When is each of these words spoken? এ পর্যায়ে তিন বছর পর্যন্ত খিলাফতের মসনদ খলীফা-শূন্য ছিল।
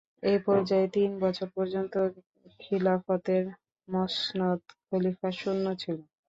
এ 0.25 0.35
পর্যায়ে 0.45 0.87
তিন 0.95 1.11
বছর 1.23 1.47
পর্যন্ত 1.55 1.93
খিলাফতের 2.59 3.43
মসনদ 3.87 4.59
খলীফা-শূন্য 4.85 5.65
ছিল। 5.81 5.97